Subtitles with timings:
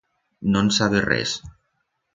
[0.55, 1.39] No'n sabe res.